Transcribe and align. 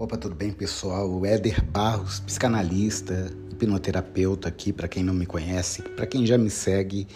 Opa, 0.00 0.16
tudo 0.16 0.34
bem, 0.34 0.50
pessoal? 0.50 1.10
O 1.10 1.26
Éder 1.26 1.62
Barros, 1.62 2.20
psicanalista, 2.20 3.30
hipnoterapeuta 3.52 4.48
aqui, 4.48 4.72
para 4.72 4.88
quem 4.88 5.02
não 5.04 5.12
me 5.12 5.26
conhece. 5.26 5.82
Para 5.82 6.06
quem 6.06 6.24
já 6.24 6.38
me 6.38 6.48
segue, 6.48 7.06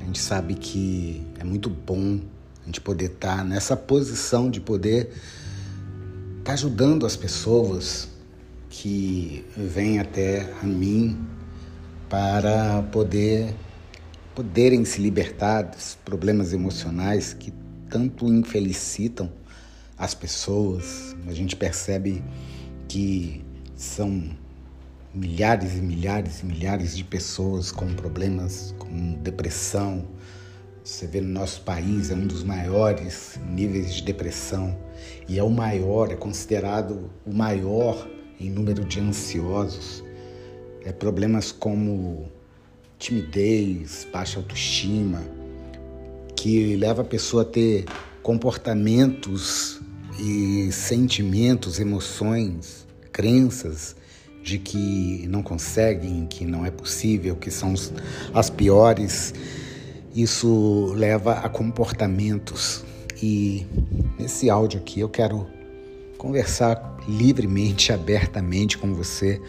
a 0.00 0.04
gente 0.04 0.18
sabe 0.18 0.54
que 0.54 1.22
é 1.38 1.44
muito 1.44 1.68
bom 1.68 2.20
a 2.62 2.64
gente 2.64 2.80
poder 2.80 3.10
estar 3.10 3.36
tá 3.36 3.44
nessa 3.44 3.76
posição 3.76 4.50
de 4.50 4.62
poder 4.62 5.12
estar 6.38 6.44
tá 6.44 6.52
ajudando 6.54 7.04
as 7.04 7.16
pessoas 7.16 8.08
que 8.70 9.44
vêm 9.54 9.98
até 9.98 10.50
a 10.62 10.64
mim 10.64 11.22
para 12.08 12.82
poder 12.84 13.54
poderem 14.34 14.86
se 14.86 15.02
libertar 15.02 15.64
dos 15.64 15.98
problemas 16.02 16.54
emocionais 16.54 17.34
que 17.34 17.52
tanto 17.90 18.26
infelicitam 18.26 19.30
as 20.02 20.14
pessoas. 20.14 21.14
A 21.28 21.32
gente 21.32 21.54
percebe 21.54 22.24
que 22.88 23.44
são 23.76 24.36
milhares 25.14 25.76
e 25.76 25.80
milhares 25.80 26.40
e 26.40 26.46
milhares 26.46 26.96
de 26.96 27.04
pessoas 27.04 27.70
com 27.70 27.86
problemas, 27.94 28.74
com 28.80 29.12
depressão. 29.22 30.04
Você 30.82 31.06
vê 31.06 31.20
no 31.20 31.28
nosso 31.28 31.60
país 31.60 32.10
é 32.10 32.14
um 32.14 32.26
dos 32.26 32.42
maiores 32.42 33.38
níveis 33.48 33.94
de 33.94 34.02
depressão 34.02 34.76
e 35.28 35.38
é 35.38 35.42
o 35.44 35.50
maior, 35.50 36.10
é 36.10 36.16
considerado 36.16 37.08
o 37.24 37.32
maior 37.32 38.10
em 38.40 38.50
número 38.50 38.84
de 38.84 38.98
ansiosos. 38.98 40.02
É 40.84 40.90
problemas 40.90 41.52
como 41.52 42.28
timidez, 42.98 44.04
baixa 44.12 44.40
autoestima, 44.40 45.22
que 46.34 46.74
leva 46.74 47.02
a 47.02 47.04
pessoa 47.04 47.42
a 47.42 47.46
ter 47.46 47.84
comportamentos 48.20 49.80
e 50.18 50.70
sentimentos, 50.72 51.78
emoções, 51.80 52.86
crenças 53.12 53.96
de 54.42 54.58
que 54.58 55.26
não 55.28 55.42
conseguem, 55.42 56.26
que 56.26 56.44
não 56.44 56.66
é 56.66 56.70
possível, 56.70 57.36
que 57.36 57.50
são 57.50 57.74
as 58.34 58.50
piores. 58.50 59.32
Isso 60.14 60.92
leva 60.96 61.34
a 61.34 61.48
comportamentos. 61.48 62.84
E 63.22 63.66
nesse 64.18 64.50
áudio 64.50 64.80
aqui 64.80 65.00
eu 65.00 65.08
quero 65.08 65.46
conversar 66.18 66.98
livremente, 67.08 67.92
abertamente 67.92 68.76
com 68.76 68.92
você. 68.94 69.40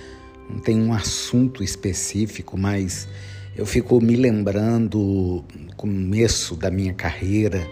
Não 0.50 0.60
tem 0.60 0.80
um 0.80 0.94
assunto 0.94 1.64
específico, 1.64 2.58
mas 2.58 3.08
eu 3.56 3.66
fico 3.66 4.00
me 4.00 4.16
lembrando 4.16 5.44
no 5.58 5.76
começo 5.76 6.56
da 6.56 6.70
minha 6.70 6.94
carreira 6.94 7.68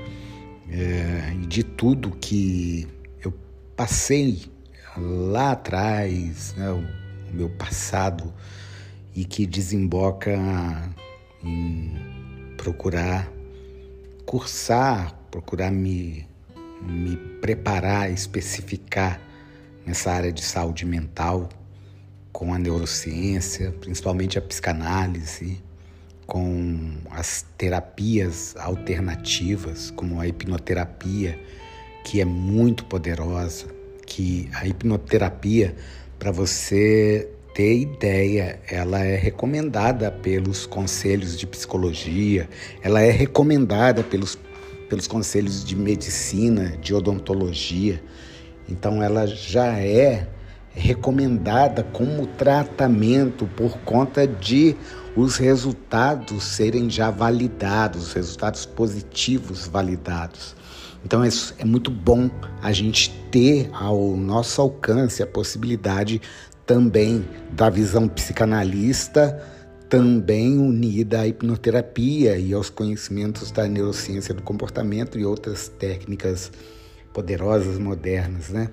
é, 0.72 1.36
de 1.48 1.64
tudo 1.64 2.12
que 2.12 2.88
eu 3.24 3.34
passei 3.76 4.50
lá 4.98 5.52
atrás, 5.52 6.56
né, 6.56 6.72
o, 6.72 7.02
meu 7.34 7.50
passado, 7.50 8.34
e 9.16 9.24
que 9.24 9.46
desemboca 9.46 10.32
em 11.44 11.94
procurar 12.58 13.32
cursar, 14.26 15.14
procurar 15.30 15.72
me, 15.72 16.28
me 16.82 17.18
preparar, 17.42 18.12
especificar 18.12 19.20
nessa 19.86 20.12
área 20.12 20.32
de 20.32 20.42
saúde 20.42 20.86
mental 20.86 21.50
com 22.32 22.54
a 22.54 22.60
neurociência, 22.60 23.72
principalmente 23.80 24.38
a 24.38 24.42
psicanálise 24.42 25.62
com 26.32 26.94
as 27.10 27.46
terapias 27.58 28.56
alternativas, 28.56 29.92
como 29.92 30.18
a 30.22 30.26
hipnoterapia, 30.26 31.38
que 32.06 32.22
é 32.22 32.26
muito 32.26 32.86
poderosa, 32.86 33.66
que 34.06 34.50
a 34.54 34.66
hipnoterapia, 34.66 35.76
para 36.18 36.32
você 36.32 37.28
ter 37.54 37.80
ideia, 37.80 38.62
ela 38.66 39.04
é 39.04 39.18
recomendada 39.18 40.10
pelos 40.10 40.66
conselhos 40.66 41.38
de 41.38 41.46
psicologia, 41.46 42.48
ela 42.82 43.02
é 43.02 43.12
recomendada 43.12 44.02
pelos, 44.02 44.40
pelos 44.88 45.08
conselhos 45.08 45.66
de 45.66 45.76
medicina, 45.76 46.78
de 46.78 46.94
odontologia. 46.94 48.02
Então 48.70 49.04
ela 49.04 49.28
já 49.28 49.78
é 49.80 50.30
recomendada 50.74 51.84
como 51.84 52.26
tratamento 52.26 53.46
por 53.48 53.80
conta 53.80 54.26
de 54.26 54.78
os 55.16 55.38
resultados 55.38 56.44
serem 56.44 56.90
já 56.90 57.12
validados, 57.12 58.08
os 58.08 58.14
resultados 58.14 58.66
positivos 58.66 59.68
validados. 59.68 60.56
Então 61.04 61.24
é, 61.24 61.30
é 61.58 61.66
muito 61.66 61.92
bom 61.92 62.30
a 62.62 62.72
gente 62.72 63.12
ter 63.32 63.70
ao 63.74 64.16
nosso 64.16 64.62
alcance 64.62 65.22
a 65.22 65.28
possibilidade 65.28 66.22
também 66.66 67.28
da 67.52 67.70
visão 67.70 68.08
psicanalista, 68.08 69.42
também 69.90 70.58
unida 70.58 71.20
à 71.20 71.28
hipnoterapia 71.28 72.38
e 72.38 72.54
aos 72.54 72.70
conhecimentos 72.70 73.52
da 73.52 73.68
neurociência 73.68 74.34
do 74.34 74.42
comportamento 74.42 75.20
e 75.20 75.26
outras 75.26 75.68
técnicas 75.68 76.52
poderosas 77.14 77.78
modernas, 77.78 78.50
né? 78.50 78.70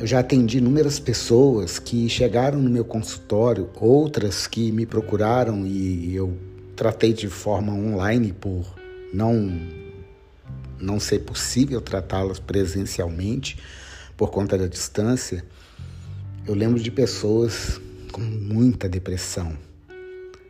Eu 0.00 0.06
já 0.06 0.20
atendi 0.20 0.56
inúmeras 0.56 0.98
pessoas 0.98 1.78
que 1.78 2.08
chegaram 2.08 2.58
no 2.58 2.70
meu 2.70 2.86
consultório, 2.86 3.68
outras 3.74 4.46
que 4.46 4.72
me 4.72 4.86
procuraram 4.86 5.66
e 5.66 6.16
eu 6.16 6.38
tratei 6.74 7.12
de 7.12 7.28
forma 7.28 7.74
online 7.74 8.32
por 8.32 8.64
não 9.12 9.60
não 10.78 10.98
ser 10.98 11.18
possível 11.18 11.82
tratá-las 11.82 12.38
presencialmente 12.38 13.58
por 14.16 14.30
conta 14.30 14.56
da 14.56 14.66
distância. 14.66 15.44
Eu 16.46 16.54
lembro 16.54 16.80
de 16.80 16.90
pessoas 16.90 17.78
com 18.10 18.22
muita 18.22 18.88
depressão, 18.88 19.54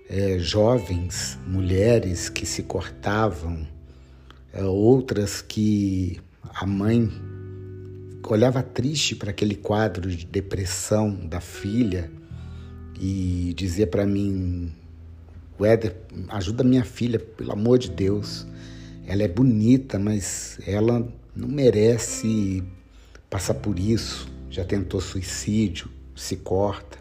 é, 0.09 0.39
jovens, 0.39 1.37
mulheres 1.45 2.29
que 2.29 2.47
se 2.47 2.63
cortavam, 2.63 3.67
é, 4.53 4.63
outras 4.63 5.43
que 5.43 6.21
a 6.55 6.65
mãe 6.65 7.11
olhava 8.29 8.63
triste 8.63 9.17
para 9.17 9.31
aquele 9.31 9.55
quadro 9.55 10.11
de 10.11 10.27
depressão 10.27 11.15
da 11.27 11.41
filha 11.41 12.11
e 13.01 13.53
dizia 13.57 13.87
para 13.87 14.07
mim: 14.07 14.73
Éder, 15.61 15.97
ajuda 16.29 16.65
minha 16.65 16.85
filha, 16.85 17.19
pelo 17.19 17.53
amor 17.53 17.79
de 17.79 17.91
Deus. 17.91 18.47
Ela 19.07 19.23
é 19.23 19.29
bonita, 19.29 19.99
mas 19.99 20.59
ela 20.67 21.07
não 21.35 21.49
merece 21.49 22.63
passar 23.29 23.55
por 23.55 23.79
isso. 23.79 24.29
Já 24.51 24.65
tentou 24.65 25.01
suicídio, 25.01 25.89
se 26.15 26.37
corta. 26.37 26.99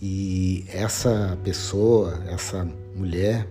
E 0.00 0.64
essa 0.68 1.38
pessoa, 1.42 2.22
essa 2.28 2.68
mulher, 2.94 3.48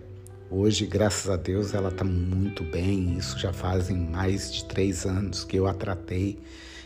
Hoje, 0.49 0.85
graças 0.85 1.27
a 1.27 1.35
Deus, 1.35 1.73
ela 1.73 1.89
está 1.89 2.03
muito 2.03 2.63
bem. 2.63 3.17
Isso 3.17 3.37
já 3.39 3.51
fazem 3.51 3.97
mais 3.97 4.53
de 4.53 4.63
três 4.65 5.03
anos 5.03 5.43
que 5.43 5.57
eu 5.57 5.65
a 5.65 5.73
tratei, 5.73 6.37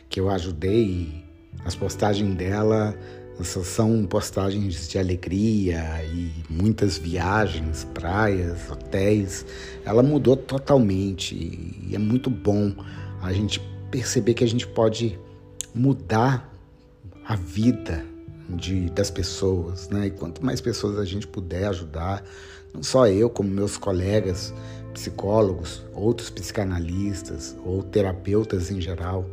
que 0.07 0.17
eu 0.17 0.29
ajudei. 0.29 1.25
As 1.65 1.75
postagens 1.75 2.33
dela 2.35 2.97
são 3.43 4.05
postagens 4.05 4.87
de 4.87 4.97
alegria 4.97 5.83
e 6.05 6.31
muitas 6.49 6.97
viagens, 6.97 7.83
praias, 7.93 8.71
hotéis. 8.71 9.45
Ela 9.83 10.01
mudou 10.01 10.37
totalmente 10.37 11.35
e 11.35 11.93
é 11.93 11.99
muito 11.99 12.29
bom 12.29 12.73
a 13.21 13.33
gente 13.33 13.59
perceber 13.91 14.35
que 14.35 14.43
a 14.43 14.47
gente 14.47 14.67
pode 14.67 15.19
mudar 15.75 16.49
a 17.25 17.35
vida 17.35 18.05
de, 18.49 18.89
das 18.89 19.11
pessoas, 19.11 19.89
né? 19.89 20.07
E 20.07 20.11
quanto 20.11 20.43
mais 20.43 20.59
pessoas 20.59 20.97
a 20.97 21.05
gente 21.05 21.27
puder 21.27 21.65
ajudar, 21.65 22.23
não 22.73 22.83
só 22.83 23.07
eu, 23.07 23.29
como 23.29 23.49
meus 23.49 23.77
colegas 23.77 24.53
psicólogos, 24.93 25.83
outros 25.93 26.29
psicanalistas 26.29 27.55
ou 27.63 27.83
terapeutas 27.83 28.71
em 28.71 28.81
geral, 28.81 29.25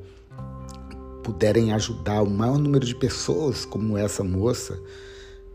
puderem 1.23 1.73
ajudar 1.73 2.23
o 2.23 2.31
maior 2.31 2.59
número 2.59 2.87
de 2.87 2.95
pessoas 2.95 3.65
como 3.65 3.99
essa 3.99 4.23
moça, 4.23 4.79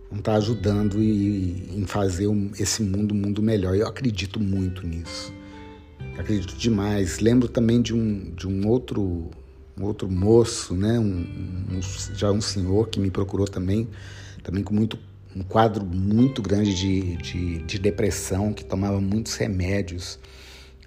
vão 0.09 0.19
estar 0.19 0.35
ajudando 0.35 1.01
e, 1.01 1.69
em 1.73 1.85
fazer 1.85 2.27
esse 2.59 2.83
mundo 2.83 3.13
um 3.13 3.17
mundo 3.17 3.41
melhor. 3.41 3.75
Eu 3.75 3.87
acredito 3.87 4.39
muito 4.39 4.85
nisso. 4.85 5.33
acredito 6.17 6.55
demais. 6.57 7.19
Lembro 7.19 7.47
também 7.47 7.81
de 7.81 7.95
um, 7.95 8.31
de 8.35 8.47
um 8.47 8.67
outro 8.67 9.31
um 9.77 9.83
outro 9.83 10.09
moço, 10.09 10.75
né, 10.75 10.99
um, 10.99 11.25
um, 11.71 11.81
já 12.13 12.31
um 12.31 12.41
senhor 12.41 12.89
que 12.89 12.99
me 12.99 13.09
procurou 13.09 13.47
também, 13.47 13.87
também 14.43 14.63
com 14.63 14.73
muito 14.73 14.97
um 15.35 15.43
quadro 15.43 15.85
muito 15.85 16.41
grande 16.41 16.75
de, 16.75 17.15
de, 17.17 17.57
de 17.59 17.79
depressão, 17.79 18.53
que 18.53 18.65
tomava 18.65 18.99
muitos 18.99 19.35
remédios 19.35 20.19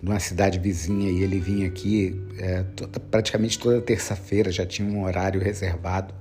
numa 0.02 0.20
cidade 0.20 0.58
vizinha 0.58 1.10
e 1.10 1.22
ele 1.22 1.40
vinha 1.40 1.66
aqui 1.66 2.20
é, 2.38 2.62
toda, 2.62 3.00
praticamente 3.00 3.58
toda 3.58 3.81
terça-feira, 3.81 4.52
já 4.52 4.66
tinha 4.66 4.87
um 4.87 5.02
horário 5.02 5.40
reservado 5.40 6.14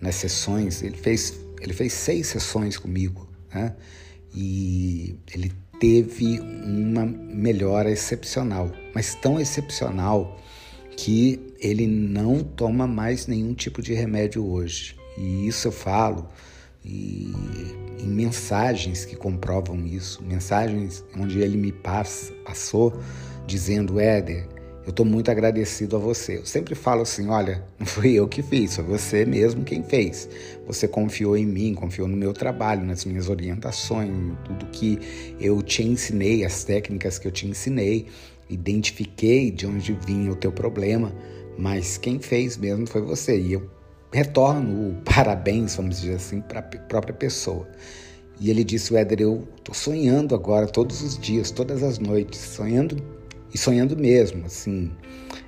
nas 0.00 0.14
sessões. 0.14 0.82
Ele 0.82 0.96
fez, 0.96 1.38
ele 1.60 1.74
fez 1.74 1.92
seis 1.92 2.28
sessões 2.28 2.78
comigo 2.78 3.28
né? 3.52 3.74
e 4.34 5.18
ele 5.34 5.52
teve 5.78 6.40
uma 6.40 7.04
melhora 7.04 7.90
excepcional, 7.90 8.72
mas 8.94 9.14
tão 9.14 9.38
excepcional 9.38 10.40
que 10.96 11.40
ele 11.58 11.86
não 11.86 12.42
toma 12.42 12.86
mais 12.86 13.26
nenhum 13.26 13.54
tipo 13.54 13.82
de 13.82 13.94
remédio 13.94 14.46
hoje. 14.46 14.96
E 15.16 15.46
isso 15.46 15.68
eu 15.68 15.72
falo 15.72 16.28
e, 16.84 17.32
em 17.98 18.08
mensagens 18.08 19.04
que 19.04 19.16
comprovam 19.16 19.86
isso, 19.86 20.22
mensagens 20.22 21.04
onde 21.16 21.40
ele 21.40 21.56
me 21.56 21.72
passa, 21.72 22.32
passou 22.44 22.98
dizendo, 23.46 24.00
Éder, 24.00 24.46
eu 24.84 24.90
estou 24.90 25.04
muito 25.04 25.30
agradecido 25.30 25.96
a 25.96 25.98
você. 25.98 26.38
Eu 26.38 26.46
sempre 26.46 26.74
falo 26.74 27.02
assim: 27.02 27.28
olha, 27.28 27.62
não 27.78 27.86
fui 27.86 28.14
eu 28.14 28.26
que 28.26 28.42
fiz, 28.42 28.76
foi 28.76 28.84
você 28.84 29.26
mesmo 29.26 29.62
quem 29.62 29.82
fez. 29.82 30.28
Você 30.66 30.88
confiou 30.88 31.36
em 31.36 31.46
mim, 31.46 31.74
confiou 31.74 32.08
no 32.08 32.16
meu 32.16 32.32
trabalho, 32.32 32.84
nas 32.84 33.04
minhas 33.04 33.28
orientações, 33.28 34.10
tudo 34.44 34.66
que 34.66 34.98
eu 35.38 35.62
te 35.62 35.82
ensinei, 35.82 36.44
as 36.44 36.64
técnicas 36.64 37.18
que 37.18 37.28
eu 37.28 37.32
te 37.32 37.46
ensinei, 37.46 38.06
identifiquei 38.50 39.50
de 39.50 39.66
onde 39.66 39.96
vinha 40.06 40.32
o 40.32 40.36
teu 40.36 40.52
problema, 40.52 41.12
mas 41.56 41.96
quem 41.96 42.18
fez 42.18 42.56
mesmo 42.56 42.86
foi 42.86 43.00
você. 43.00 43.38
E 43.38 43.52
eu 43.52 43.70
retorno 44.12 44.90
o 44.90 44.94
parabéns, 45.04 45.76
vamos 45.76 46.00
dizer 46.00 46.16
assim, 46.16 46.40
para 46.40 46.60
a 46.60 46.62
própria 46.62 47.14
pessoa. 47.14 47.68
E 48.40 48.50
ele 48.50 48.64
disse: 48.64 48.96
Éder, 48.96 49.20
eu 49.20 49.46
estou 49.56 49.74
sonhando 49.74 50.34
agora, 50.34 50.66
todos 50.66 51.02
os 51.02 51.18
dias, 51.18 51.50
todas 51.50 51.82
as 51.82 51.98
noites, 51.98 52.40
sonhando 52.40 52.96
e 53.52 53.58
sonhando 53.58 53.96
mesmo, 53.96 54.46
assim. 54.46 54.90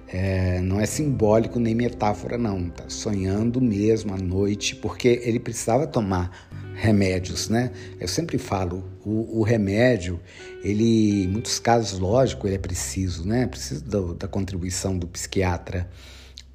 É, 0.08 0.60
não 0.60 0.78
é 0.78 0.84
simbólico 0.84 1.58
nem 1.58 1.74
metáfora, 1.74 2.36
não. 2.36 2.68
Tá 2.68 2.84
sonhando 2.88 3.62
mesmo 3.62 4.12
à 4.12 4.18
noite, 4.18 4.76
porque 4.76 5.22
ele 5.24 5.40
precisava 5.40 5.86
tomar 5.86 6.51
remédios, 6.74 7.48
né? 7.48 7.70
Eu 8.00 8.08
sempre 8.08 8.38
falo, 8.38 8.84
o, 9.04 9.40
o 9.40 9.42
remédio, 9.42 10.20
ele, 10.62 11.24
em 11.24 11.28
muitos 11.28 11.58
casos, 11.58 11.98
lógico, 11.98 12.46
ele 12.46 12.56
é 12.56 12.58
preciso, 12.58 13.26
né? 13.26 13.46
Precisa 13.46 13.84
da 14.14 14.28
contribuição 14.28 14.96
do 14.96 15.06
psiquiatra 15.06 15.88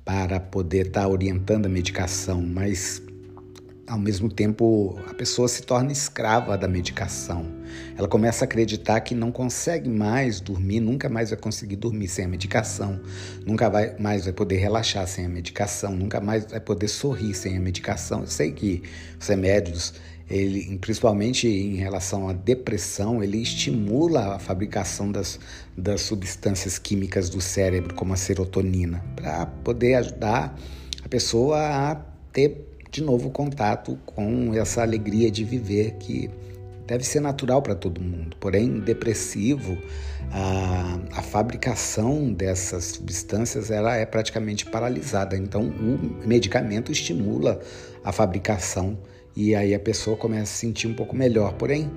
para 0.04 0.40
poder 0.40 0.88
estar 0.88 1.02
tá 1.02 1.08
orientando 1.08 1.66
a 1.66 1.70
medicação, 1.70 2.42
mas 2.42 3.02
ao 3.88 3.98
mesmo 3.98 4.30
tempo 4.30 5.00
a 5.10 5.14
pessoa 5.14 5.48
se 5.48 5.62
torna 5.62 5.92
escrava 5.92 6.58
da 6.58 6.68
medicação. 6.68 7.46
Ela 7.98 8.08
começa 8.08 8.44
a 8.44 8.46
acreditar 8.46 9.00
que 9.00 9.16
não 9.16 9.32
consegue 9.32 9.90
mais 9.90 10.42
dormir, 10.42 10.82
nunca 10.82 11.08
mais 11.08 11.30
vai 11.30 11.40
conseguir 11.40 11.78
dormir 11.78 12.10
sem 12.10 12.26
a 12.26 12.28
medicação, 12.28 13.00
nunca 13.46 13.70
vai 13.70 13.98
mais 13.98 14.26
vai 14.26 14.34
poder 14.34 14.58
relaxar 14.58 15.08
sem 15.08 15.26
a 15.26 15.30
medicação, 15.30 15.96
nunca 15.96 16.20
mais 16.20 16.46
vai 16.46 16.60
poder 16.60 16.90
sorrir 16.90 17.34
sem 17.34 17.56
a 17.56 17.60
medicação. 17.60 18.22
Eu 18.22 18.28
sei 18.28 18.52
que 18.52 18.84
os 19.20 19.28
remédios, 19.28 19.94
ele, 20.30 20.78
principalmente 20.80 21.48
em 21.48 21.78
relação 21.78 22.28
à 22.28 22.34
depressão, 22.34 23.24
ele 23.24 23.42
estimula 23.42 24.36
a 24.36 24.40
fabricação 24.40 25.10
das, 25.10 25.40
das 25.78 26.02
substâncias 26.02 26.78
químicas 26.78 27.30
do 27.30 27.40
cérebro, 27.40 27.96
como 27.96 28.14
a 28.14 28.18
serotonina, 28.18 29.04
para 29.16 29.46
poder 29.46 29.96
ajudar 29.96 30.60
a 31.04 31.08
pessoa 31.08 31.58
a 31.58 31.96
ter 32.34 32.77
de 32.92 33.04
novo 33.04 33.30
contato 33.30 33.98
com 34.06 34.54
essa 34.54 34.82
alegria 34.82 35.30
de 35.30 35.44
viver 35.44 35.96
que 36.00 36.30
deve 36.86 37.04
ser 37.04 37.20
natural 37.20 37.62
para 37.62 37.76
todo 37.76 38.02
mundo. 38.02 38.38
Porém, 38.40 38.80
depressivo, 38.80 39.78
a, 40.32 41.00
a, 41.12 41.22
fabricação 41.22 42.32
dessas 42.32 42.86
substâncias 42.86 43.70
ela 43.70 43.96
é 43.96 44.06
praticamente 44.06 44.66
paralisada. 44.66 45.36
Então, 45.36 45.64
o 45.64 46.26
medicamento 46.26 46.92
estimula 46.92 47.60
a 48.04 48.12
fabricação 48.12 48.98
e 49.36 49.54
aí 49.54 49.76
a 49.76 49.80
pessoa 49.80 50.16
começa 50.16 50.44
a 50.44 50.46
se 50.46 50.60
sentir 50.60 50.88
um 50.88 50.94
pouco 50.94 51.16
melhor. 51.16 51.54
Porém, 51.54 51.92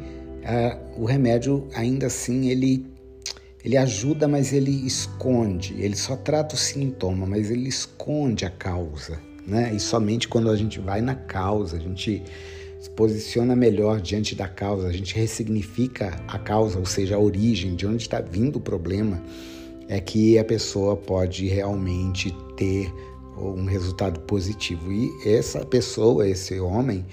a, 0.45 0.77
o 0.97 1.05
remédio 1.05 1.69
ainda 1.75 2.09
assim 2.09 2.49
ele 2.49 2.87
ele 3.63 3.77
ajuda, 3.77 4.27
mas 4.27 4.55
ele 4.55 4.71
esconde. 4.87 5.75
Ele 5.79 5.95
só 5.95 6.17
trata 6.17 6.55
o 6.55 6.59
sintoma, 6.59 7.27
mas 7.27 7.51
ele 7.51 7.69
esconde 7.69 8.47
a 8.47 8.51
causa 8.51 9.21
né? 9.47 9.73
E 9.75 9.81
somente 9.81 10.29
quando 10.29 10.51
a 10.51 10.57
gente 10.57 10.79
vai 10.81 11.01
na 11.01 11.15
causa, 11.15 11.77
a 11.77 11.81
gente 11.81 12.23
se 12.81 12.89
posiciona 12.91 13.55
melhor 13.55 14.01
diante 14.01 14.35
da 14.35 14.49
causa, 14.49 14.89
a 14.89 14.93
gente 14.93 15.15
ressignifica 15.15 16.19
a 16.27 16.39
causa, 16.39 16.79
ou 16.79 16.87
seja, 16.87 17.17
a 17.17 17.19
origem, 17.19 17.75
de 17.75 17.87
onde 17.87 18.03
está 18.03 18.21
vindo 18.21 18.57
o 18.57 18.61
problema, 18.61 19.23
é 19.89 20.01
que 20.01 20.39
a 20.39 20.45
pessoa 20.45 20.97
pode 20.97 21.47
realmente 21.47 22.35
ter 22.57 22.91
um 23.37 23.65
resultado 23.65 24.21
positivo. 24.21 24.91
E 24.93 25.11
essa 25.27 25.65
pessoa, 25.65 26.29
esse 26.29 26.59
homem, 26.59 27.05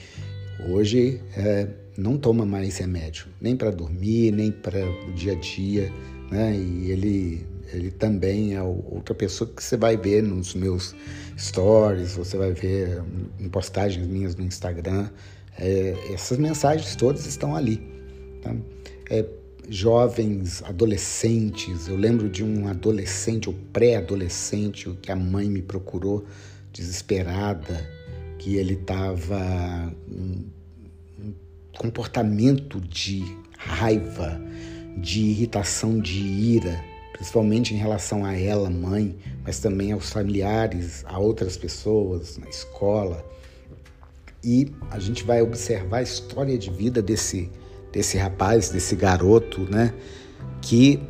hoje 0.69 1.21
é, 1.35 1.67
não 1.97 2.17
toma 2.17 2.45
mais 2.45 2.77
remédio, 2.77 3.27
nem 3.41 3.55
para 3.55 3.71
dormir, 3.71 4.31
nem 4.31 4.51
para 4.51 4.79
o 5.07 5.11
dia 5.13 5.33
a 5.33 5.35
dia, 5.35 5.91
né? 6.31 6.55
E 6.55 6.91
ele 6.91 7.45
ele 7.73 7.91
também 7.91 8.55
é 8.55 8.61
outra 8.61 9.13
pessoa 9.13 9.49
que 9.49 9.63
você 9.63 9.75
vai 9.75 9.97
ver 9.97 10.23
nos 10.23 10.53
meus 10.53 10.95
stories, 11.37 12.15
você 12.15 12.37
vai 12.37 12.51
ver 12.51 13.01
em 13.39 13.49
postagens 13.49 14.07
minhas 14.07 14.35
no 14.35 14.43
Instagram. 14.43 15.09
É, 15.59 15.95
essas 16.13 16.37
mensagens 16.37 16.95
todas 16.95 17.25
estão 17.25 17.55
ali. 17.55 17.81
Tá? 18.41 18.55
É, 19.09 19.25
jovens, 19.69 20.63
adolescentes. 20.63 21.87
Eu 21.87 21.97
lembro 21.97 22.29
de 22.29 22.43
um 22.43 22.67
adolescente 22.67 23.49
ou 23.49 23.55
pré-adolescente 23.73 24.89
que 25.01 25.11
a 25.11 25.15
mãe 25.15 25.49
me 25.49 25.61
procurou 25.61 26.25
desesperada, 26.71 27.89
que 28.39 28.55
ele 28.55 28.75
estava 28.75 29.93
um, 30.09 30.45
um 31.19 31.33
comportamento 31.77 32.79
de 32.79 33.23
raiva, 33.57 34.39
de 34.97 35.21
irritação, 35.21 35.99
de 35.99 36.17
ira 36.17 36.96
principalmente 37.17 37.73
em 37.73 37.77
relação 37.77 38.23
a 38.23 38.37
ela, 38.37 38.69
mãe, 38.69 39.17
mas 39.43 39.59
também 39.59 39.91
aos 39.91 40.11
familiares, 40.11 41.03
a 41.07 41.17
outras 41.17 41.57
pessoas 41.57 42.37
na 42.37 42.47
escola. 42.47 43.25
E 44.43 44.71
a 44.91 44.99
gente 44.99 45.23
vai 45.23 45.41
observar 45.41 45.97
a 45.97 46.01
história 46.03 46.55
de 46.57 46.69
vida 46.69 47.01
desse, 47.01 47.49
desse 47.91 48.17
rapaz, 48.17 48.69
desse 48.69 48.95
garoto, 48.95 49.61
né? 49.61 49.95
Que 50.61 51.01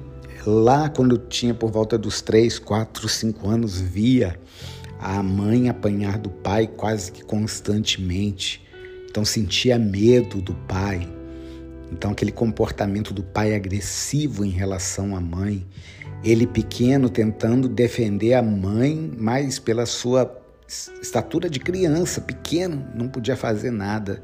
lá 0.45 0.87
quando 0.87 1.17
tinha 1.17 1.53
por 1.53 1.69
volta 1.69 1.97
dos 1.97 2.21
3, 2.21 2.57
4, 2.57 3.09
5 3.09 3.49
anos, 3.49 3.81
via 3.81 4.39
a 4.99 5.21
mãe 5.21 5.67
apanhar 5.67 6.17
do 6.17 6.29
pai 6.29 6.67
quase 6.67 7.11
que 7.11 7.23
constantemente. 7.23 8.65
Então 9.09 9.25
sentia 9.25 9.77
medo 9.77 10.41
do 10.41 10.53
pai. 10.53 11.16
Então 11.91 12.11
aquele 12.11 12.31
comportamento 12.31 13.13
do 13.13 13.23
pai 13.23 13.55
agressivo 13.55 14.43
em 14.43 14.49
relação 14.49 15.15
à 15.15 15.21
mãe 15.21 15.65
ele 16.23 16.47
pequeno 16.47 17.09
tentando 17.09 17.67
defender 17.67 18.33
a 18.33 18.41
mãe, 18.41 19.11
mas 19.17 19.59
pela 19.59 19.85
sua 19.85 20.35
estatura 21.01 21.49
de 21.49 21.59
criança, 21.59 22.19
pequeno, 22.19 22.85
não 22.93 23.07
podia 23.07 23.35
fazer 23.35 23.71
nada. 23.71 24.21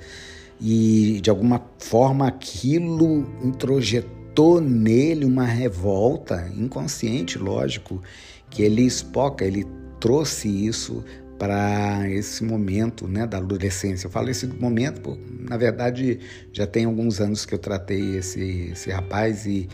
E 0.59 1.19
de 1.21 1.29
alguma 1.29 1.61
forma 1.79 2.27
aquilo 2.27 3.25
introjetou 3.43 4.59
nele 4.59 5.25
uma 5.25 5.45
revolta 5.45 6.51
inconsciente, 6.55 7.37
lógico, 7.37 8.01
que 8.49 8.63
ele 8.63 8.81
espoca, 8.83 9.45
ele 9.45 9.65
trouxe 9.99 10.49
isso 10.49 11.03
para 11.43 12.09
esse 12.09 12.41
momento 12.41 13.05
né, 13.05 13.27
da 13.27 13.37
adolescência. 13.37 14.07
Eu 14.07 14.11
falo 14.11 14.29
esse 14.29 14.47
momento, 14.47 15.19
na 15.41 15.57
verdade, 15.57 16.17
já 16.53 16.65
tem 16.65 16.85
alguns 16.85 17.19
anos 17.19 17.45
que 17.45 17.53
eu 17.53 17.59
tratei 17.59 18.15
esse, 18.15 18.69
esse 18.71 18.89
rapaz 18.89 19.45
e 19.45 19.67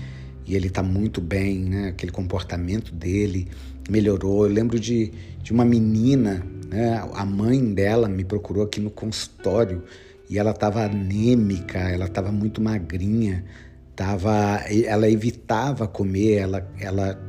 e 0.47 0.55
ele 0.55 0.65
está 0.65 0.81
muito 0.81 1.21
bem, 1.21 1.59
né? 1.59 1.89
Aquele 1.89 2.11
comportamento 2.11 2.91
dele 2.91 3.47
melhorou. 3.87 4.47
Eu 4.47 4.51
lembro 4.51 4.79
de, 4.79 5.11
de 5.43 5.53
uma 5.53 5.63
menina, 5.63 6.43
né? 6.67 7.07
A 7.13 7.23
mãe 7.23 7.71
dela 7.71 8.09
me 8.09 8.23
procurou 8.23 8.63
aqui 8.63 8.79
no 8.79 8.89
consultório 8.89 9.83
e 10.27 10.39
ela 10.39 10.49
estava 10.49 10.83
anêmica, 10.85 11.77
ela 11.77 12.05
estava 12.05 12.31
muito 12.31 12.59
magrinha, 12.59 13.45
tava, 13.95 14.63
ela 14.87 15.07
evitava 15.07 15.87
comer, 15.87 16.37
ela, 16.37 16.67
ela 16.79 17.21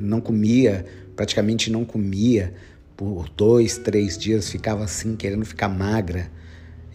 não 0.00 0.22
comia, 0.22 0.86
praticamente 1.14 1.70
não 1.70 1.84
comia 1.84 2.54
por 2.96 3.28
dois, 3.30 3.78
três 3.78 4.16
dias, 4.16 4.50
ficava 4.50 4.84
assim 4.84 5.16
querendo 5.16 5.44
ficar 5.44 5.68
magra 5.68 6.30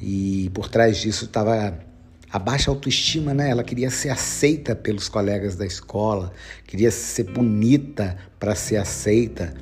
e 0.01 0.49
por 0.53 0.69
trás 0.69 0.97
disso 0.97 1.25
estava 1.25 1.77
a 2.31 2.39
baixa 2.39 2.69
autoestima, 2.69 3.33
né? 3.33 3.49
Ela 3.49 3.63
queria 3.63 3.89
ser 3.89 4.09
aceita 4.09 4.75
pelos 4.75 5.09
colegas 5.09 5.55
da 5.55 5.65
escola, 5.65 6.31
queria 6.65 6.91
ser 6.91 7.23
bonita 7.23 8.17
para 8.39 8.55
ser 8.55 8.77
aceita. 8.77 9.53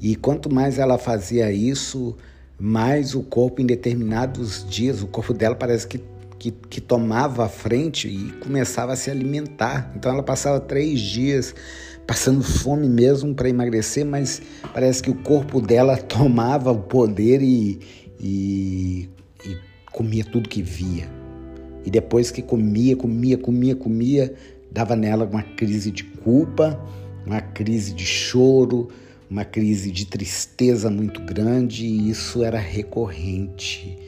E 0.00 0.14
quanto 0.14 0.52
mais 0.52 0.78
ela 0.78 0.96
fazia 0.96 1.50
isso, 1.50 2.16
mais 2.58 3.14
o 3.14 3.22
corpo, 3.22 3.60
em 3.60 3.66
determinados 3.66 4.64
dias, 4.68 5.02
o 5.02 5.06
corpo 5.06 5.34
dela 5.34 5.56
parece 5.56 5.88
que, 5.88 6.00
que, 6.38 6.52
que 6.52 6.80
tomava 6.80 7.46
a 7.46 7.48
frente 7.48 8.06
e 8.06 8.32
começava 8.40 8.92
a 8.92 8.96
se 8.96 9.10
alimentar. 9.10 9.92
Então 9.96 10.12
ela 10.12 10.22
passava 10.22 10.60
três 10.60 11.00
dias 11.00 11.54
passando 12.06 12.42
fome 12.42 12.88
mesmo 12.88 13.34
para 13.34 13.48
emagrecer, 13.48 14.04
mas 14.04 14.42
parece 14.72 15.02
que 15.02 15.10
o 15.10 15.14
corpo 15.14 15.60
dela 15.60 15.96
tomava 16.02 16.70
o 16.70 16.78
poder 16.78 17.42
e, 17.42 17.80
e, 18.20 19.08
e 19.44 19.56
comia 19.92 20.24
tudo 20.24 20.48
que 20.48 20.62
via. 20.62 21.08
E 21.84 21.90
depois 21.90 22.30
que 22.30 22.42
comia, 22.42 22.96
comia, 22.96 23.36
comia, 23.36 23.76
comia, 23.76 24.34
dava 24.70 24.96
nela 24.96 25.24
uma 25.24 25.42
crise 25.42 25.90
de 25.90 26.04
culpa, 26.04 26.80
uma 27.26 27.40
crise 27.40 27.92
de 27.92 28.04
choro, 28.04 28.88
uma 29.30 29.44
crise 29.44 29.90
de 29.90 30.06
tristeza 30.06 30.90
muito 30.90 31.20
grande 31.22 31.84
e 31.84 32.10
isso 32.10 32.42
era 32.42 32.58
recorrente. 32.58 33.98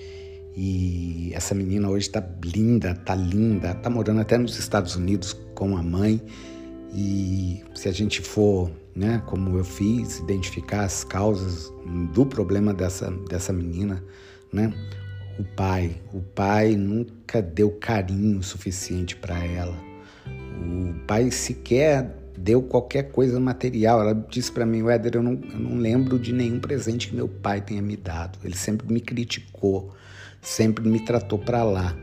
E 0.56 1.32
essa 1.34 1.54
menina 1.54 1.88
hoje 1.90 2.06
está 2.06 2.26
linda, 2.42 2.92
está 2.92 3.14
linda, 3.14 3.72
está 3.72 3.90
morando 3.90 4.20
até 4.22 4.38
nos 4.38 4.58
Estados 4.58 4.96
Unidos 4.96 5.36
com 5.54 5.76
a 5.76 5.82
mãe. 5.82 6.20
E 6.92 7.62
se 7.74 7.88
a 7.88 7.92
gente 7.92 8.20
for, 8.20 8.70
né, 8.94 9.22
como 9.26 9.56
eu 9.58 9.64
fiz, 9.64 10.18
identificar 10.18 10.84
as 10.84 11.04
causas 11.04 11.72
do 12.12 12.24
problema 12.24 12.72
dessa, 12.72 13.10
dessa 13.28 13.52
menina, 13.52 14.02
né, 14.52 14.72
o 15.38 15.44
pai, 15.44 16.00
o 16.12 16.20
pai 16.20 16.76
nunca 16.76 17.42
deu 17.42 17.70
carinho 17.72 18.42
suficiente 18.42 19.16
para 19.16 19.44
ela. 19.44 19.76
O 20.26 20.94
pai 21.06 21.30
sequer 21.30 22.16
deu 22.38 22.62
qualquer 22.62 23.10
coisa 23.10 23.38
material. 23.38 24.00
Ela 24.00 24.14
disse 24.30 24.50
para 24.50 24.64
mim, 24.64 24.88
Éder, 24.88 25.16
eu 25.16 25.22
não, 25.22 25.32
eu 25.32 25.58
não 25.58 25.78
lembro 25.78 26.18
de 26.18 26.32
nenhum 26.32 26.58
presente 26.58 27.08
que 27.08 27.14
meu 27.14 27.28
pai 27.28 27.60
tenha 27.60 27.82
me 27.82 27.96
dado. 27.96 28.38
Ele 28.42 28.56
sempre 28.56 28.90
me 28.90 29.00
criticou 29.00 29.94
sempre 30.46 30.88
me 30.88 31.00
tratou 31.00 31.38
para 31.38 31.64
lá. 31.64 31.94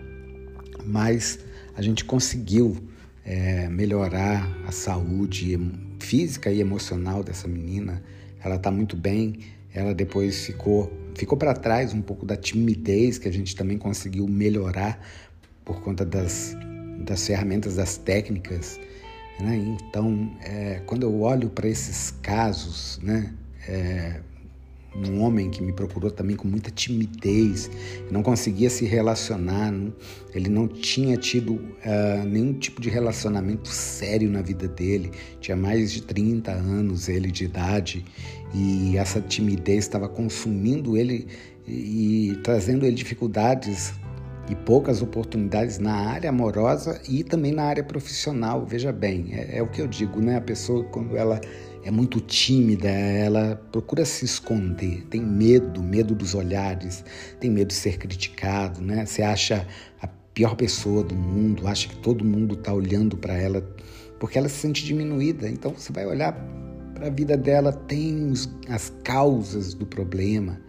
Mas 0.85 1.39
a 1.75 1.81
gente 1.81 2.03
conseguiu 2.03 2.77
é, 3.25 3.67
melhorar 3.69 4.49
a 4.67 4.71
saúde 4.71 5.57
física 5.99 6.51
e 6.51 6.59
emocional 6.59 7.23
dessa 7.23 7.47
menina. 7.47 8.03
Ela 8.43 8.55
está 8.55 8.69
muito 8.69 8.95
bem. 8.95 9.39
Ela 9.73 9.93
depois 9.93 10.45
ficou 10.45 10.91
ficou 11.15 11.37
para 11.37 11.53
trás 11.53 11.93
um 11.93 12.01
pouco 12.01 12.25
da 12.25 12.35
timidez 12.35 13.17
que 13.17 13.27
a 13.27 13.31
gente 13.31 13.55
também 13.55 13.77
conseguiu 13.77 14.27
melhorar 14.27 14.99
por 15.63 15.81
conta 15.81 16.03
das, 16.05 16.55
das 16.99 17.25
ferramentas, 17.25 17.75
das 17.75 17.97
técnicas. 17.97 18.79
Né? 19.39 19.57
Então, 19.57 20.31
é, 20.41 20.81
quando 20.85 21.03
eu 21.03 21.21
olho 21.21 21.49
para 21.49 21.67
esses 21.67 22.11
casos, 22.21 22.99
né, 23.01 23.33
é, 23.67 24.19
um 24.95 25.21
homem 25.21 25.49
que 25.49 25.61
me 25.61 25.73
procurou 25.73 26.11
também 26.11 26.35
com 26.35 26.47
muita 26.47 26.69
timidez, 26.69 27.69
não 28.11 28.21
conseguia 28.21 28.69
se 28.69 28.85
relacionar, 28.85 29.71
não, 29.71 29.93
ele 30.33 30.49
não 30.49 30.67
tinha 30.67 31.17
tido 31.17 31.55
uh, 31.55 32.25
nenhum 32.27 32.53
tipo 32.53 32.81
de 32.81 32.89
relacionamento 32.89 33.67
sério 33.67 34.29
na 34.29 34.41
vida 34.41 34.67
dele, 34.67 35.11
tinha 35.39 35.57
mais 35.57 35.91
de 35.91 36.01
30 36.01 36.51
anos 36.51 37.09
ele 37.09 37.31
de 37.31 37.45
idade 37.45 38.05
e 38.53 38.97
essa 38.97 39.19
timidez 39.19 39.85
estava 39.85 40.07
consumindo 40.07 40.95
ele 40.95 41.27
e, 41.67 42.31
e 42.31 42.35
trazendo 42.37 42.85
ele 42.85 42.95
dificuldades 42.95 43.93
e 44.49 44.55
poucas 44.55 45.01
oportunidades 45.01 45.79
na 45.79 45.93
área 45.93 46.29
amorosa 46.29 47.01
e 47.07 47.23
também 47.23 47.51
na 47.51 47.63
área 47.63 47.83
profissional. 47.83 48.65
Veja 48.65 48.91
bem, 48.91 49.29
é, 49.31 49.57
é 49.57 49.63
o 49.63 49.67
que 49.67 49.81
eu 49.81 49.87
digo, 49.87 50.21
né? 50.21 50.37
A 50.37 50.41
pessoa 50.41 50.83
quando 50.85 51.15
ela 51.15 51.39
é 51.83 51.91
muito 51.91 52.19
tímida, 52.21 52.89
ela 52.89 53.55
procura 53.71 54.05
se 54.05 54.23
esconder, 54.23 55.05
tem 55.09 55.21
medo, 55.21 55.83
medo 55.83 56.15
dos 56.15 56.33
olhares, 56.33 57.03
tem 57.39 57.51
medo 57.51 57.67
de 57.67 57.73
ser 57.73 57.97
criticado, 57.97 58.81
né? 58.81 59.05
Você 59.05 59.21
acha 59.21 59.67
a 60.01 60.07
pior 60.07 60.55
pessoa 60.55 61.03
do 61.03 61.15
mundo, 61.15 61.67
acha 61.67 61.89
que 61.89 61.97
todo 61.97 62.23
mundo 62.23 62.55
está 62.55 62.73
olhando 62.73 63.17
para 63.17 63.33
ela 63.33 63.61
porque 64.19 64.37
ela 64.37 64.47
se 64.47 64.55
sente 64.55 64.85
diminuída. 64.85 65.49
Então 65.49 65.71
você 65.71 65.91
vai 65.91 66.05
olhar 66.05 66.33
para 66.93 67.07
a 67.07 67.09
vida 67.09 67.35
dela, 67.35 67.73
tem 67.73 68.31
os, 68.31 68.49
as 68.69 68.89
causas 69.03 69.73
do 69.73 69.85
problema 69.85 70.61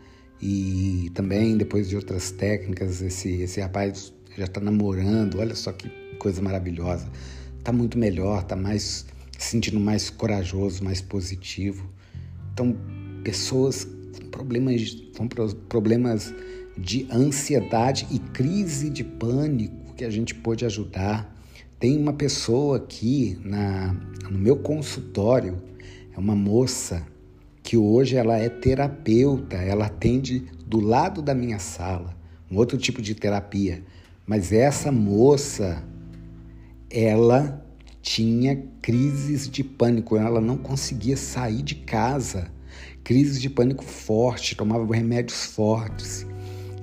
e 0.43 1.11
também 1.15 1.57
depois 1.57 1.89
de 1.89 1.95
outras 1.95 2.33
técnicas, 2.33 3.01
esse 3.01 3.43
esse 3.43 3.61
rapaz 3.61 4.13
já 4.37 4.45
está 4.45 4.61
namorando, 4.61 5.39
olha 5.39 5.55
só 5.55 5.71
que 5.71 5.89
coisa 6.19 6.43
maravilhosa, 6.43 7.09
está 7.59 7.73
muito 7.73 7.97
melhor, 7.97 8.43
está 8.43 8.57
mais 8.57 9.07
se 9.39 9.51
sentindo 9.51 9.81
mais 9.81 10.11
corajoso, 10.11 10.83
mais 10.85 11.01
positivo. 11.01 11.89
Então, 12.53 12.77
pessoas 13.23 13.85
com 13.85 14.29
problemas, 14.31 14.95
com 15.17 15.27
problemas 15.69 16.35
de 16.77 17.07
ansiedade 17.11 18.07
e 18.11 18.19
crise 18.19 18.91
de 18.91 19.05
pânico 19.05 19.95
que 19.97 20.05
a 20.05 20.11
gente 20.11 20.35
pode 20.35 20.65
ajudar. 20.65 21.33
Tem 21.79 21.97
uma 21.99 22.13
pessoa 22.13 22.79
aqui 22.79 23.39
na, 23.45 23.95
no 24.31 24.39
meu 24.39 24.57
consultório, 24.57 25.63
é 26.15 26.19
uma 26.19 26.35
moça 26.35 27.07
que 27.63 27.77
hoje 27.77 28.17
ela 28.17 28.37
é 28.37 28.49
terapeuta, 28.49 29.57
ela 29.57 29.87
atende 29.87 30.41
do 30.67 30.81
lado 30.81 31.23
da 31.23 31.35
minha 31.35 31.59
sala, 31.59 32.17
um 32.51 32.57
outro 32.57 32.77
tipo 32.77 33.01
de 33.01 33.15
terapia. 33.15 33.83
Mas 34.27 34.53
essa 34.53 34.91
moça, 34.93 35.83
ela 36.91 37.64
tinha 38.05 38.63
crises 38.83 39.49
de 39.49 39.65
pânico, 39.65 40.15
ela 40.19 40.39
não 40.39 40.59
conseguia 40.59 41.17
sair 41.17 41.63
de 41.63 41.75
casa. 41.75 42.53
Crises 43.03 43.41
de 43.41 43.49
pânico 43.49 43.83
forte, 43.83 44.55
tomava 44.55 44.95
remédios 44.95 45.47
fortes. 45.47 46.27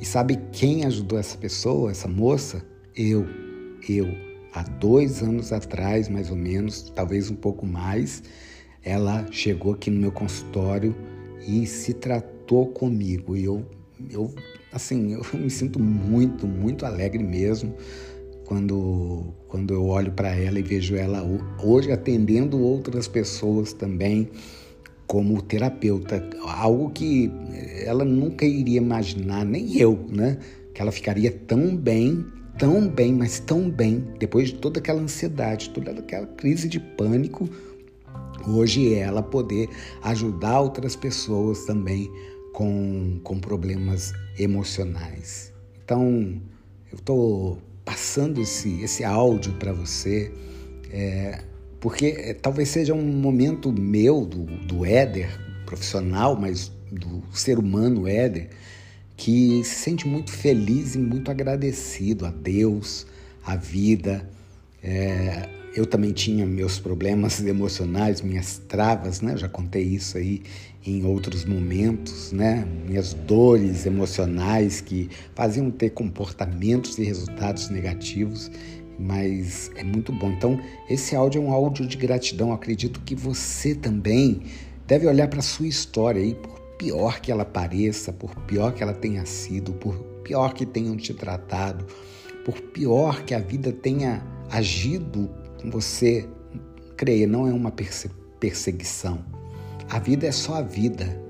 E 0.01 0.05
sabe 0.05 0.39
quem 0.51 0.83
ajudou 0.83 1.19
essa 1.19 1.37
pessoa, 1.37 1.91
essa 1.91 2.07
moça? 2.07 2.65
Eu. 2.95 3.27
Eu. 3.87 4.07
Há 4.51 4.63
dois 4.63 5.21
anos 5.21 5.53
atrás, 5.53 6.09
mais 6.09 6.31
ou 6.31 6.35
menos, 6.35 6.91
talvez 6.95 7.29
um 7.29 7.35
pouco 7.35 7.67
mais, 7.67 8.23
ela 8.83 9.27
chegou 9.31 9.73
aqui 9.73 9.91
no 9.91 10.01
meu 10.01 10.11
consultório 10.11 10.95
e 11.47 11.67
se 11.67 11.93
tratou 11.93 12.65
comigo. 12.65 13.37
E 13.37 13.43
eu, 13.43 13.63
eu 14.09 14.33
assim, 14.73 15.13
eu 15.13 15.21
me 15.39 15.51
sinto 15.51 15.79
muito, 15.79 16.47
muito 16.47 16.83
alegre 16.83 17.23
mesmo 17.23 17.75
quando, 18.51 19.33
quando 19.47 19.73
eu 19.73 19.85
olho 19.85 20.11
para 20.11 20.35
ela 20.35 20.59
e 20.59 20.61
vejo 20.61 20.93
ela 20.97 21.23
hoje 21.63 21.89
atendendo 21.89 22.59
outras 22.59 23.07
pessoas 23.07 23.71
também 23.71 24.29
como 25.07 25.41
terapeuta, 25.41 26.21
algo 26.45 26.89
que 26.89 27.31
ela 27.85 28.03
nunca 28.03 28.43
iria 28.43 28.75
imaginar, 28.75 29.45
nem 29.45 29.77
eu, 29.77 30.05
né? 30.09 30.37
Que 30.73 30.81
ela 30.81 30.91
ficaria 30.91 31.31
tão 31.31 31.77
bem, 31.77 32.25
tão 32.59 32.89
bem, 32.89 33.13
mas 33.13 33.39
tão 33.39 33.69
bem, 33.69 34.05
depois 34.19 34.49
de 34.49 34.55
toda 34.55 34.81
aquela 34.81 34.99
ansiedade, 34.99 35.69
toda 35.69 35.91
aquela 35.91 36.27
crise 36.27 36.67
de 36.67 36.81
pânico, 36.81 37.49
hoje 38.45 38.93
ela 38.93 39.23
poder 39.23 39.69
ajudar 40.03 40.59
outras 40.59 40.97
pessoas 40.97 41.63
também 41.63 42.11
com, 42.51 43.17
com 43.23 43.39
problemas 43.39 44.11
emocionais. 44.37 45.53
Então, 45.85 46.41
eu 46.91 46.97
estou 46.97 47.70
passando 47.83 48.41
esse, 48.41 48.81
esse 48.81 49.03
áudio 49.03 49.53
para 49.53 49.73
você, 49.73 50.31
é, 50.91 51.43
porque 51.79 52.07
é, 52.17 52.33
talvez 52.33 52.69
seja 52.69 52.93
um 52.93 53.01
momento 53.01 53.71
meu, 53.71 54.25
do, 54.25 54.43
do 54.43 54.85
Éder, 54.85 55.29
profissional, 55.65 56.35
mas 56.35 56.71
do 56.91 57.23
ser 57.31 57.57
humano 57.57 58.07
Éder, 58.07 58.49
que 59.15 59.63
se 59.63 59.75
sente 59.75 60.07
muito 60.07 60.31
feliz 60.31 60.95
e 60.95 60.99
muito 60.99 61.31
agradecido 61.31 62.25
a 62.25 62.31
Deus, 62.31 63.05
à 63.43 63.55
vida. 63.55 64.27
É, 64.83 65.60
eu 65.73 65.85
também 65.85 66.11
tinha 66.11 66.45
meus 66.45 66.79
problemas 66.79 67.41
emocionais, 67.41 68.21
minhas 68.21 68.61
travas, 68.67 69.21
né? 69.21 69.37
Já 69.37 69.47
contei 69.47 69.83
isso 69.83 70.17
aí 70.17 70.41
em 70.85 71.05
outros 71.05 71.45
momentos, 71.45 72.31
né? 72.31 72.67
Minhas 72.87 73.13
dores 73.13 73.85
emocionais 73.85 74.81
que 74.81 75.09
faziam 75.33 75.71
ter 75.71 75.91
comportamentos 75.91 76.97
e 76.97 77.03
resultados 77.03 77.69
negativos, 77.69 78.51
mas 78.99 79.71
é 79.75 79.83
muito 79.83 80.11
bom. 80.11 80.31
Então, 80.31 80.59
esse 80.89 81.15
áudio 81.15 81.41
é 81.41 81.45
um 81.45 81.51
áudio 81.51 81.87
de 81.87 81.95
gratidão. 81.95 82.49
Eu 82.49 82.55
acredito 82.55 82.99
que 83.01 83.15
você 83.15 83.73
também 83.73 84.41
deve 84.85 85.07
olhar 85.07 85.29
para 85.29 85.39
a 85.39 85.43
sua 85.43 85.67
história 85.67 86.21
aí, 86.21 86.35
por 86.35 86.59
pior 86.77 87.21
que 87.21 87.31
ela 87.31 87.45
pareça, 87.45 88.11
por 88.11 88.35
pior 88.41 88.73
que 88.73 88.83
ela 88.83 88.93
tenha 88.93 89.25
sido, 89.25 89.71
por 89.73 89.95
pior 90.23 90.53
que 90.53 90.65
tenham 90.65 90.97
te 90.97 91.13
tratado, 91.13 91.85
por 92.43 92.59
pior 92.59 93.23
que 93.23 93.33
a 93.33 93.39
vida 93.39 93.71
tenha 93.71 94.21
agido 94.49 95.29
você. 95.69 96.27
Creia, 96.97 97.25
não 97.25 97.47
é 97.47 97.51
uma 97.51 97.73
perseguição 98.39 99.25
a 99.91 99.99
vida 99.99 100.25
é 100.25 100.31
só 100.31 100.55
a 100.55 100.61
vida, 100.61 101.21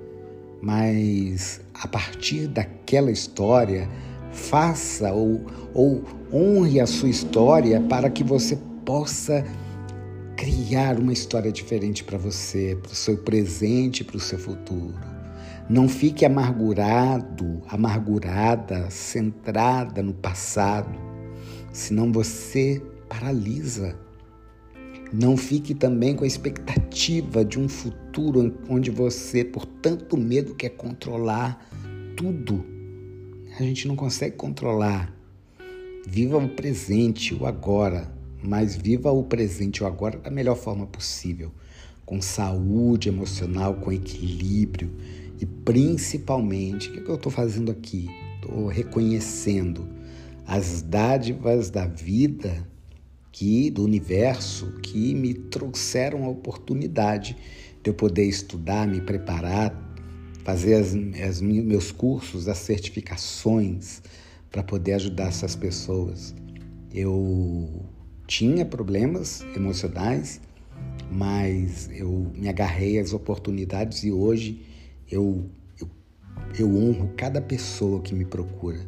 mas 0.61 1.59
a 1.73 1.87
partir 1.87 2.47
daquela 2.47 3.09
história, 3.09 3.89
faça 4.31 5.11
ou, 5.11 5.43
ou 5.73 6.03
honre 6.31 6.79
a 6.79 6.85
sua 6.85 7.09
história 7.09 7.81
para 7.81 8.07
que 8.07 8.23
você 8.23 8.55
possa 8.85 9.43
criar 10.37 10.99
uma 10.99 11.11
história 11.11 11.51
diferente 11.51 12.03
para 12.03 12.19
você, 12.19 12.77
para 12.83 12.91
o 12.91 12.95
seu 12.95 13.17
presente, 13.17 14.03
para 14.03 14.17
o 14.17 14.19
seu 14.19 14.37
futuro. 14.37 14.93
Não 15.67 15.89
fique 15.89 16.23
amargurado, 16.23 17.63
amargurada, 17.67 18.91
centrada 18.91 20.03
no 20.03 20.13
passado, 20.13 20.99
senão 21.71 22.11
você 22.11 22.79
paralisa 23.09 23.95
não 25.13 25.35
fique 25.35 25.73
também 25.73 26.15
com 26.15 26.23
a 26.23 26.27
expectativa 26.27 27.43
de 27.43 27.59
um 27.59 27.67
futuro 27.67 28.57
onde 28.69 28.89
você, 28.89 29.43
por 29.43 29.65
tanto 29.65 30.15
medo, 30.15 30.55
quer 30.55 30.69
controlar 30.69 31.67
tudo. 32.15 32.63
A 33.59 33.63
gente 33.63 33.87
não 33.87 33.95
consegue 33.95 34.35
controlar. 34.35 35.13
Viva 36.07 36.37
o 36.37 36.49
presente, 36.49 37.33
o 37.35 37.45
agora, 37.45 38.11
mas 38.41 38.75
viva 38.75 39.11
o 39.11 39.23
presente, 39.23 39.83
o 39.83 39.85
agora 39.85 40.17
da 40.17 40.31
melhor 40.31 40.55
forma 40.55 40.87
possível, 40.87 41.51
com 42.05 42.21
saúde 42.21 43.09
emocional, 43.09 43.75
com 43.75 43.91
equilíbrio 43.91 44.89
e 45.41 45.45
principalmente, 45.45 46.89
o 46.89 46.93
que 46.93 47.09
eu 47.09 47.15
estou 47.15 47.31
fazendo 47.31 47.71
aqui? 47.71 48.09
Estou 48.35 48.67
reconhecendo 48.67 49.87
as 50.45 50.83
dádivas 50.83 51.71
da 51.71 51.87
vida 51.87 52.67
que 53.31 53.69
do 53.69 53.83
universo 53.83 54.73
que 54.81 55.15
me 55.15 55.33
trouxeram 55.33 56.25
a 56.25 56.29
oportunidade 56.29 57.35
de 57.81 57.89
eu 57.89 57.93
poder 57.93 58.25
estudar, 58.25 58.87
me 58.87 59.01
preparar, 59.01 59.73
fazer 60.43 60.75
as, 60.75 60.93
as 61.27 61.41
meus 61.41 61.91
cursos, 61.91 62.47
as 62.47 62.57
certificações 62.57 64.01
para 64.51 64.61
poder 64.61 64.93
ajudar 64.93 65.27
essas 65.27 65.55
pessoas. 65.55 66.35
Eu 66.93 67.85
tinha 68.27 68.65
problemas 68.65 69.41
emocionais, 69.55 70.41
mas 71.11 71.89
eu 71.93 72.31
me 72.35 72.49
agarrei 72.49 72.99
às 72.99 73.13
oportunidades 73.13 74.03
e 74.03 74.11
hoje 74.11 74.61
eu, 75.09 75.49
eu, 75.79 75.89
eu 76.59 76.75
honro 76.75 77.13
cada 77.15 77.41
pessoa 77.41 78.01
que 78.01 78.13
me 78.13 78.25
procura, 78.25 78.79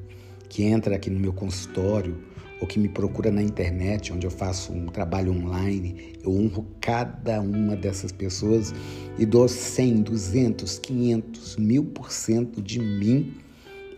que 0.50 0.64
entra 0.64 0.96
aqui 0.96 1.10
no 1.10 1.20
meu 1.20 1.34
consultório 1.34 2.33
ou 2.64 2.68
que 2.68 2.80
me 2.80 2.88
procura 2.88 3.30
na 3.30 3.44
internet, 3.44 4.14
onde 4.14 4.26
eu 4.26 4.32
faço 4.32 4.72
um 4.72 4.86
trabalho 4.86 5.34
online, 5.34 6.14
eu 6.24 6.32
honro 6.32 6.66
cada 6.80 7.42
uma 7.42 7.76
dessas 7.76 8.10
pessoas 8.10 8.74
e 9.20 9.26
dou 9.26 9.50
100, 9.50 10.04
200, 10.04 10.80
500, 10.80 11.58
mil 11.58 11.84
por 11.84 12.10
cento 12.10 12.62
de 12.62 12.80
mim 12.80 13.34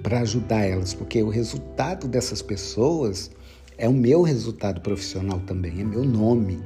para 0.02 0.22
ajudar 0.22 0.64
elas, 0.64 0.96
porque 0.96 1.22
o 1.22 1.30
resultado 1.30 2.08
dessas 2.08 2.42
pessoas 2.42 3.30
é 3.78 3.88
o 3.88 3.94
meu 3.94 4.24
resultado 4.24 4.82
profissional 4.82 5.40
também, 5.42 5.82
é 5.82 5.84
meu 5.84 6.04
nome. 6.04 6.60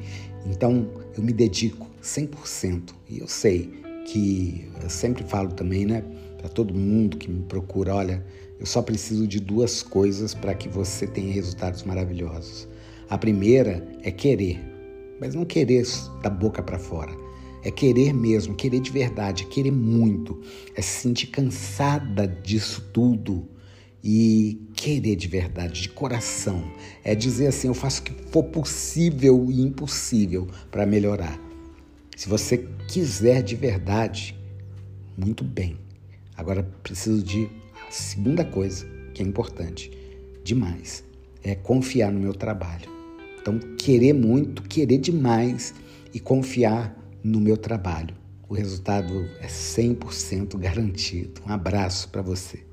Então 0.46 0.88
eu 1.18 1.22
me 1.22 1.34
dedico 1.34 1.86
100% 2.02 2.94
e 3.10 3.20
eu 3.20 3.28
sei 3.28 3.74
que 4.06 4.72
eu 4.82 4.90
sempre 4.90 5.26
falo 5.26 5.52
também, 5.52 5.86
né, 5.86 6.06
para 6.38 6.48
todo 6.48 6.74
mundo 6.74 7.18
que 7.18 7.30
me 7.30 7.44
procura, 7.44 7.94
olha, 7.94 8.26
eu 8.60 8.66
só 8.66 8.82
preciso 8.82 9.26
de 9.26 9.40
duas 9.40 9.82
coisas 9.82 10.34
para 10.34 10.54
que 10.54 10.68
você 10.68 11.08
tenha 11.08 11.32
resultados 11.32 11.84
maravilhosos. 11.84 12.68
A 13.10 13.18
primeira 13.18 13.88
é 14.04 14.12
querer, 14.12 14.60
mas 15.20 15.34
não 15.34 15.46
querer 15.46 15.86
da 16.22 16.30
boca 16.30 16.62
para 16.62 16.78
fora. 16.78 17.12
É 17.64 17.72
querer 17.72 18.14
mesmo, 18.14 18.56
querer 18.56 18.82
de 18.82 18.92
verdade, 18.92 19.46
querer 19.46 19.72
muito. 19.72 20.42
É 20.76 20.82
se 20.82 21.02
sentir 21.02 21.28
cansada 21.28 22.28
disso 22.28 22.90
tudo 22.94 23.48
e 24.04 24.62
querer 24.74 25.16
de 25.16 25.28
verdade, 25.28 25.82
de 25.82 25.90
coração. 25.90 26.64
É 27.04 27.16
dizer 27.16 27.48
assim: 27.48 27.68
eu 27.68 27.74
faço 27.74 28.02
o 28.02 28.04
que 28.06 28.14
for 28.30 28.44
possível 28.44 29.48
e 29.50 29.62
impossível 29.62 30.48
para 30.72 30.86
melhorar. 30.86 31.40
Se 32.16 32.28
você 32.28 32.66
quiser 32.88 33.42
de 33.42 33.56
verdade, 33.56 34.38
muito 35.18 35.44
bem. 35.44 35.78
Agora 36.36 36.64
preciso 36.84 37.22
de 37.24 37.50
segunda 37.90 38.46
coisa 38.46 38.86
que 39.14 39.22
é 39.22 39.26
importante 39.26 39.92
demais 40.44 41.04
é 41.44 41.56
confiar 41.56 42.12
no 42.12 42.20
meu 42.20 42.34
trabalho. 42.34 42.90
Então, 43.42 43.60
querer 43.78 44.14
muito, 44.14 44.64
querer 44.64 44.98
demais 44.98 45.74
e 46.14 46.20
confiar 46.20 46.96
no 47.24 47.40
meu 47.40 47.58
trabalho. 47.58 48.16
O 48.48 48.54
resultado 48.54 49.30
é 49.40 49.48
100% 49.48 50.58
garantido. 50.58 51.42
Um 51.48 51.52
abraço 51.52 52.10
para 52.10 52.22
você. 52.22 52.69